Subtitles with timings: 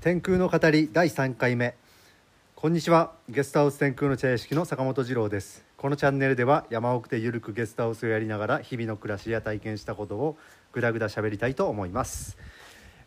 [0.00, 1.74] 天空の語り第3回目。
[2.56, 3.12] こんにちは。
[3.28, 5.62] ゲストハウス天空の茶屋敷の坂本二郎です。
[5.76, 10.38] このチャンネルでは山奥でゆるくゲストハウスをやりながら日々の暮らしや体験したことを
[10.72, 12.38] ぐだぐだ喋りたいと思います。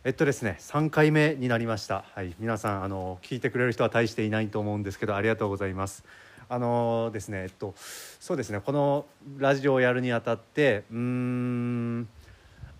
[0.04, 2.04] えっとですね3回目になりました。
[2.14, 2.32] はい。
[2.38, 6.04] 皆さんあの聞いてくれる人は大していないと思うんですけどありがとうございます。
[6.48, 7.74] あのですねえっと
[8.20, 9.06] そうですねこの
[9.38, 12.08] ラジオをやるにあたってうーん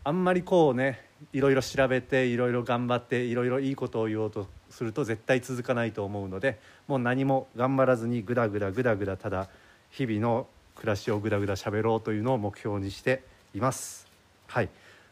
[0.07, 1.01] あんまりこうね
[1.33, 9.49] いろいろ調べていろいろ頑張っていろいろいいことを言おうとすると絶対続かないと思うのでもう何も頑張らずにグダグダグダグダただ
[9.91, 13.23] 日々の暮らしをグダグダ喋ろうというのを目標にして
[13.55, 14.07] います。
[14.47, 14.69] はい。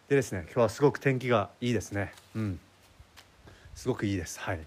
[0.09, 2.13] でですね今日はすごく天気がいいですね。
[2.35, 2.61] うん。
[3.75, 4.41] すごくいいです。
[4.41, 4.61] はい。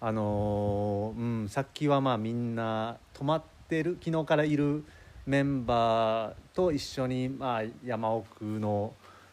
[0.00, 4.84] あのーうんさっきはまあみんな泊まってる昨日からいる
[5.26, 8.92] メンバーと一緒にまあ山奥の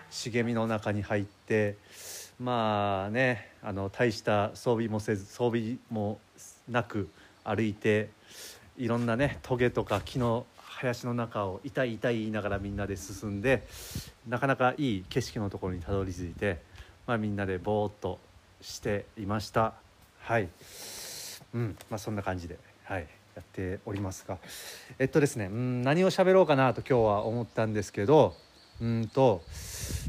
[0.10, 1.78] 茂みの中に入って
[2.40, 6.20] まあねあの大した装備もせず装備も
[6.70, 7.10] なく
[7.44, 8.10] 歩いて
[8.78, 13.68] いろんなねトゲとか木の林の中を痛い痛い言いながらみんなで進んで
[14.28, 16.62] なかなかいい景色のところにたどり着いて、
[17.06, 18.20] まあ、みんなでぼーっと
[18.62, 19.74] していました。
[20.22, 20.48] はい。
[21.54, 21.78] うん。
[21.90, 23.08] まあそんな感じではい。
[23.36, 24.38] やっておりますが。
[25.00, 28.36] えっとですねうん何を喋ろうかなと今日は思ったんですけど
[28.82, 29.42] うんと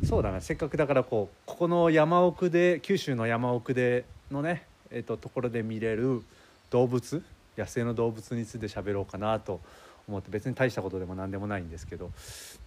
[0.05, 0.41] そうだな。
[0.41, 6.23] せっかくだからこうここの山奥で九州の山奥でのね、えっと、ところで見れる
[6.71, 7.23] 動物
[7.59, 9.61] 野生の動物について喋ろうかなと
[10.09, 12.11] 思って別に大したことでも何でもないんですけど、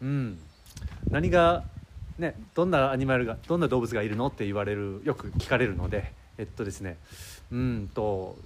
[0.01, 0.39] うん、
[1.09, 1.63] 何が、
[2.19, 6.97] ね、どんなアニマルがどんな動物がいるのって言われるよく聞かれるのでえっとですね。
[7.51, 8.37] うんと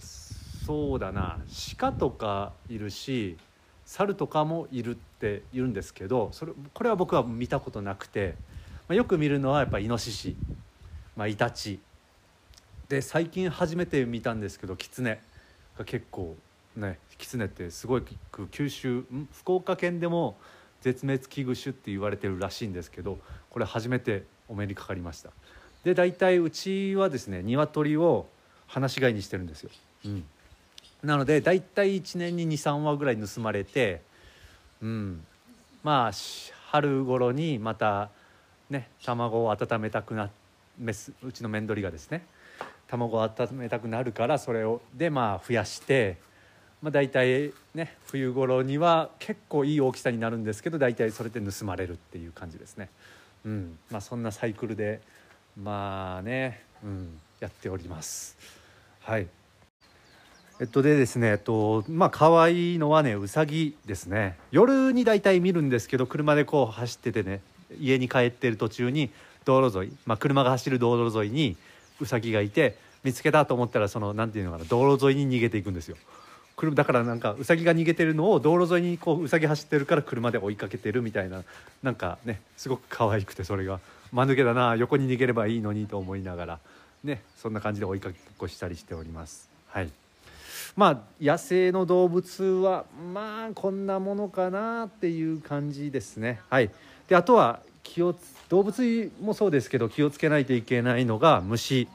[0.66, 1.40] そうだな。
[1.78, 3.38] 鹿とかいるし
[3.88, 8.36] 猿とかもいるって言うんですけどそれこれは僕は見たことなくて、
[8.88, 10.36] まあ、よく見るのはやっぱイノシシ、
[11.16, 11.80] まあ、イタチ。
[12.90, 15.20] で最近初めて見たんですけどキツネ。
[15.78, 16.36] が結構
[16.76, 18.04] ねキツネってすごい
[18.52, 20.38] 九州福岡県でも
[20.82, 23.18] 絶滅危惧種って言われてるらしいんですけど
[23.50, 25.32] これ初めてお目にかかりました。
[25.84, 28.28] で大体うちはですね鶏を
[28.68, 29.70] 放し飼いにしてるんですよ、
[30.06, 30.26] うん、
[31.04, 34.02] なので大体1年に23羽ぐらい盗まれて
[34.82, 35.24] うん
[35.84, 36.12] まあ
[36.72, 38.10] 春頃にまた
[38.70, 40.30] ね卵を温めたくな
[40.78, 42.26] メスうちのメンドリがですね
[42.88, 46.18] 卵を温めたくなるからそれをでまあ増やして、
[46.82, 52.90] まあ、大体ね冬頃には結構いい大きさになるんですけど大体それで盗まれるっていう感じですね。
[53.46, 55.00] うんまあ、そんなサイクルで
[55.62, 58.38] まあね、うん、やっております。
[59.02, 59.28] はい
[60.60, 64.38] えっとでですね、えっと、まあ可愛いのはねうさぎですね。
[64.52, 67.42] 夜に大体見るんですけど車でこう走っててね
[67.80, 69.12] 家に帰ってる途中に
[69.46, 71.56] 道路沿い、まあ、車が走る道路沿いに
[72.00, 75.98] うさぎがいて見つけたと思ったらそのなんていうのかな道路沿いに逃げていくんですよ。
[76.56, 81.44] 車だからなんかうさぎが逃げてるのを道路沿いにこううさぎ走ってるから車で追いかけてるみたいな
[81.84, 83.80] なんかねすごく可愛くてそれが。
[84.12, 86.60] 間抜けだな横に逃げればいいのにと思いながら
[87.04, 89.50] ねそんな感じで追いかけっこしたりしております。
[89.68, 89.92] はい。
[90.78, 96.40] まあ野生の動物はまあこんなものかなっていう感じですね。
[96.50, 96.70] はい。
[97.08, 101.88] であとは気をつ動物もそうですけど気をつけないといけないのが虫。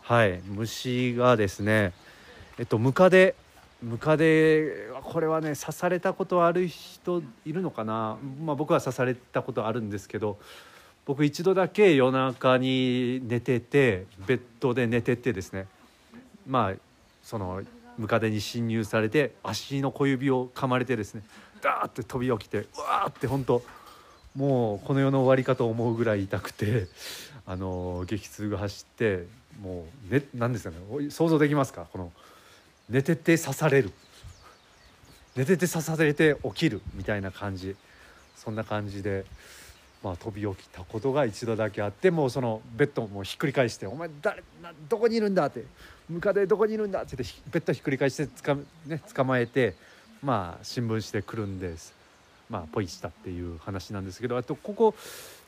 [0.00, 0.40] はい。
[0.46, 1.92] 虫がですね
[2.58, 3.34] えっとムカデ。
[3.82, 10.38] ムカデこれはね刺されたことある人いるのかな、まあ、僕は刺されたことあるんですけど
[11.04, 15.66] 僕一度だけ夜中に寝ててベッドで寝ててですね。
[16.46, 16.74] まあ
[17.22, 17.60] その
[17.98, 21.22] ムカデに侵入されて足の小指を噛まれてですね
[21.62, 23.62] ダーって飛び起きてうわーって本当
[24.34, 26.88] もうこの世の終わりかと思うぐらい痛くて
[27.46, 29.26] あの激痛が走って
[29.62, 31.86] もう、ね、何ですかね想像できますか？
[31.90, 32.12] この
[32.90, 33.90] 寝てて刺される。
[35.34, 37.76] 寝てて刺されて起きるみたいな感じ。
[38.36, 39.24] そんな感じで、
[40.02, 45.64] まあ、飛び起きたことが一度だけあってもうそのベッドもひっくり返して「お前誰などこにいるんだ?」って
[46.08, 48.56] 「ムカデどこにいるんだ?」って言ってベッドひっくり返してつか、
[48.86, 49.74] ね、捕まえて
[50.22, 51.94] まあ新聞紙でくるんです。
[52.48, 54.94] まあ、ポイしたっていう話なんですけどあとここ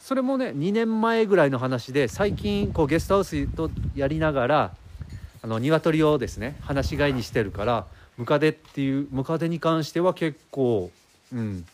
[0.00, 4.76] それもね2年前ぐらいの話で最近こうゲストハウスとやりながら
[5.42, 7.86] あの鶏をですね放し飼いにしてるから
[8.16, 10.90] ムカデっていうムカデに関しては結構
[11.32, 11.64] うん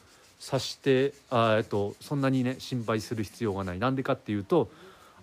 [0.51, 3.79] 刺してあえっとそんなにね心配する必要がない。
[3.79, 4.71] なんでかっていうと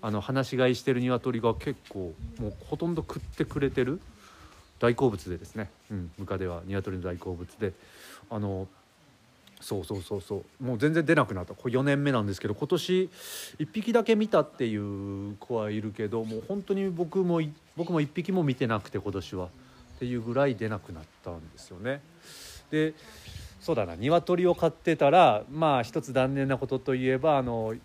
[0.01, 3.99] あの放し飼いしてる鶏が結構もうほとんど食ってくれてる
[4.79, 7.73] 大好物でですね、うん、ムカデは鶏の大好物で。
[8.29, 8.67] あの
[9.59, 10.63] そうそうそうそう。
[10.63, 11.53] もう全然出なくなった。
[11.53, 13.09] これ4年目なんですけど今年
[13.59, 17.41] 1匹だけ見たっていう子はいるけどもう本当に僕も
[17.77, 19.49] 僕も1匹も見てなくて今年は。
[20.01, 22.01] っていうぐらい出なくなったんですよね。
[22.71, 22.95] で
[23.61, 27.75] そうだな鶏を飼ってたらまあ一つ残念なことといえばあの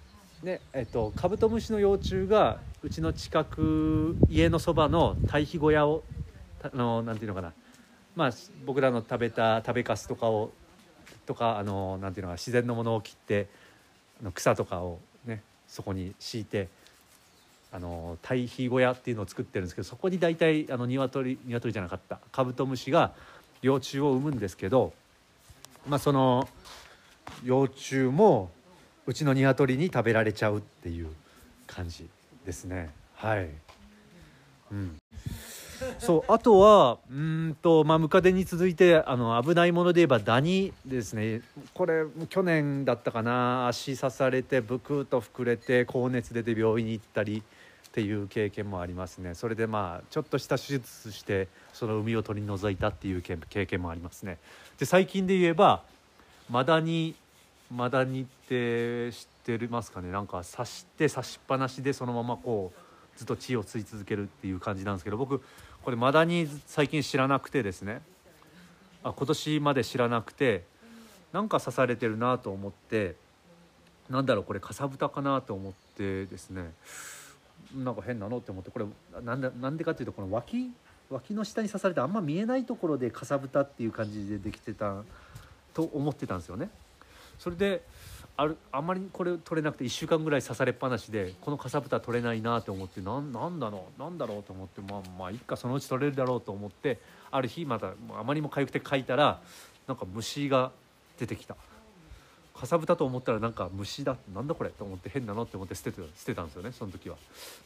[0.42, 6.02] ねえっとカブトムシの幼虫がうちの近く家のそばの堆肥小屋を
[6.62, 7.52] あのなんていうのかな。
[8.14, 8.30] まあ
[8.64, 10.50] 僕らの食べた食べかすとかを
[11.26, 13.46] とかあのなんていうのか自然のものを切って
[14.22, 16.68] あの草とかをねそこに敷いて
[17.70, 23.12] あの堆肥小屋っていうのを作ってるんですけどそこに大体あの鶏鶏じゃなかったカブトムシが
[23.60, 24.94] 幼虫を産むんですけど
[25.88, 26.48] まあその
[27.44, 28.50] 幼虫も
[29.06, 31.08] うちの鶏に食べられちゃうっていう
[31.66, 32.08] 感じ
[32.44, 32.90] ですね。
[33.14, 33.48] はい、
[34.72, 34.96] うん、
[35.98, 41.42] そうあとはうんとまあムカデに続いてあの危ないもので言えばダニですね。
[41.72, 43.68] これ去年だったかな。
[43.68, 47.42] 足刺されてブクッと膨れて高熱出て病院に行ったり
[47.96, 49.34] っていう経験もありますね。
[49.34, 54.36] それでまあちょっとした手術してその膿を取り除いたっていう経経験もありますね。
[54.78, 55.82] で最近で言えば
[56.50, 57.14] マダニ
[57.74, 59.22] マダニって知
[59.54, 60.10] ってますかね？
[60.10, 65.42] なんか刺して刺しっぱなしでそのままこうずっと血を吸い続けるっていう感じなんですけど僕
[65.82, 68.02] これマダニ最近知らなくてですね。
[69.04, 70.64] あ今年まで知らなくて
[71.32, 73.14] なんか刺されてるなと思って
[74.10, 76.74] なんだろうこれかさぶたかなと思ってですね。
[77.76, 78.86] なんか変なのって思ってこれ
[79.22, 80.70] なんでなんでかっていうとこの脇
[81.10, 85.02] 脇の下に刺されてあんま見えないところでかさぶたっていう感じでできてた
[85.74, 86.70] と思ってたんですよね。
[87.38, 87.82] それで
[88.38, 96.98] あるあんまりこれ取れなくて1週間ぐらい刺されっぱなしでこのかさぶた取れないなと思ってなんなんだろうなんだろうと思ってまあまあいっかそのうち取れるだろうと思って
[97.30, 99.40] ある日またあまりにも痒くて書いたら
[99.86, 100.72] なんか虫が
[101.18, 101.56] 出てきた
[102.56, 107.16] かさぶたと思ったらなんか虫だなんだこれと思って変なのって思って捨てて捨てたんですよねその時は。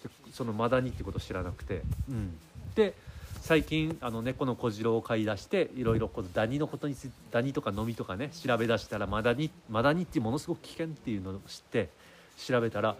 [0.02, 2.36] でそのマダニってことを知らなくて、うん、
[2.74, 2.94] で
[3.40, 11.88] 最近あの猫の小次郎を買い出していろいろこのダニのことについてダニとかノミとかね調べ出したらマダニマダニってものすごく危険っていうのを知って
[12.36, 12.96] 調べたら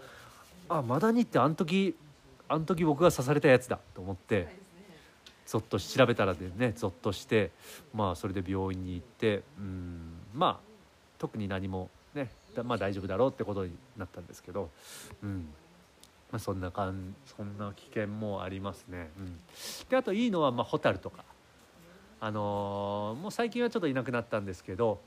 [0.69, 1.95] あマダニってあの時
[2.47, 4.47] あの時僕が刺されたやつだと思って
[5.45, 7.51] ゾッとし調べたらでねゾッとして
[7.93, 9.99] まあそれで病院に行ってうん
[10.33, 10.70] まあ
[11.21, 12.29] 特に何もね
[12.63, 14.69] まあ大丈夫だろうってことになったんですけど
[15.23, 15.47] うん
[16.31, 19.09] まあ、そんなかんそんな危険もありますね。
[19.17, 19.37] うん、
[19.89, 21.25] であといいのはまあホタルとか、
[22.21, 25.01] あのーもう最近はちょっといなくなったんですけど、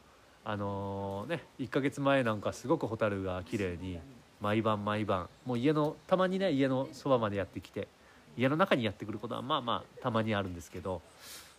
[0.45, 3.99] あのーね1ヶ月前なんかすごくホタルが綺麗に
[4.43, 7.89] 毎晩毎晩もう家のたまにね家のそばまでやってきて
[8.37, 11.01] 家の中にやってくることはまあまあたまにあるんですけど、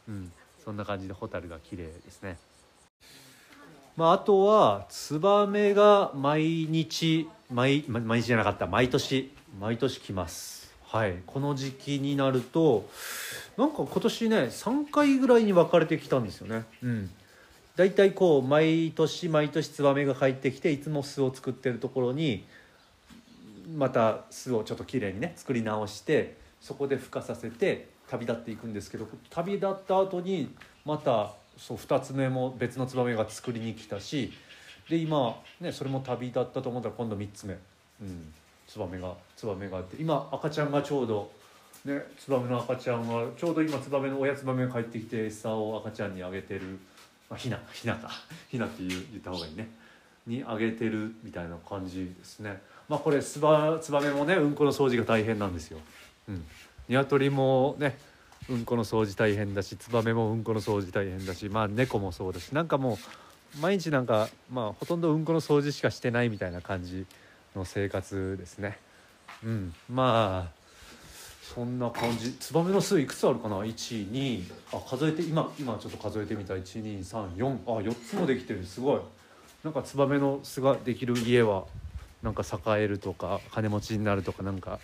[0.07, 0.31] うん、
[0.63, 2.37] そんな感じでホタルが綺麗ですね。
[3.95, 8.67] まあ、あとはツバメが毎日毎毎日じゃなかった。
[8.67, 9.31] 毎年。
[9.59, 10.73] 毎年来ます。
[10.83, 11.15] はい。
[11.25, 12.89] この時期になると
[13.57, 16.65] なんか今年ね3回ぐらいに分かれてきたんですよね。
[16.83, 17.09] うん。
[17.77, 22.45] だいたいこう毎年毎年ツバメが帰ってきていつも巣を作ってるところに
[23.75, 30.53] また巣をちょっときれいにね作り直してそこで孵化させて旅立っていくんですけど旅立った後に
[30.85, 34.33] またそう2つ目も別のツバメが作りに来たし
[34.89, 37.57] で今、ね、それも旅立ったと思ったら今度3つ目、
[38.01, 38.33] うん、
[38.67, 41.31] ツバメがツバメがあって今赤ちゃんがちょうど、
[41.85, 46.61] ね、ツバメの赤ちゃんがちょうど今ツバメの親ツバメが帰ってきて餌を赤ちゃんにあげてる、
[47.29, 48.11] まあ、ひなひなか。
[48.49, 49.67] ひなって言う言った方がいいね。
[50.27, 52.61] にあげてるみたいな感じですね。
[52.89, 55.79] まあこれツバツバメもねうんこの掃除が大変なんですよ。
[56.27, 56.43] うん、
[56.87, 57.97] 鶏もね
[58.49, 62.99] うんこの掃除大変だしツバメもうんこの掃除大変だしまあ猫もそうだしなんかも
[63.57, 67.05] う毎日なんかまあほとんどうんこの掃除しかしてないみたいな感じ
[67.55, 68.77] の生活ですね。
[69.43, 70.65] うん、まあ
[71.53, 72.33] そんな感じ。
[72.33, 78.65] ツバメの巣いくつあるかな？12あ数えて今今ちょっと数えてみた1234あ4つもできてる。
[78.65, 78.99] すごい。
[79.63, 81.65] なんかツバメの巣ができる家は
[82.23, 84.79] なんか栄えるとか金持ちになるとかなんか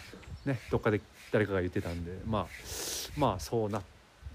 [0.45, 2.47] ねどっかで誰かが言ってたんでまあ
[3.17, 3.81] まあそうな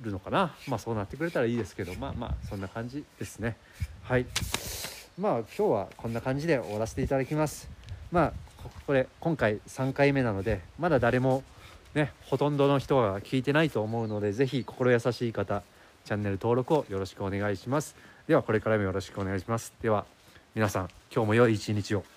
[0.02, 0.54] るのかな。
[0.68, 3.56] まあそうなってくれたらいいですけどまあまあそんな感じですね。
[4.02, 4.26] はい。
[5.18, 7.70] まあ今日はこんな感じで終わらせていただきます。
[8.12, 8.32] まあ
[8.86, 11.42] これ今回3回目なのでまだ誰も
[11.94, 15.62] ねほとんどの人が聞いてないと思うのでぜひ心優しい方
[16.04, 17.96] チャンネル登録をよろしくお願いします。
[18.26, 19.72] ではこれからもよろしくお願いします。
[19.80, 20.04] では
[20.54, 22.15] 皆さん今日も良い一日を。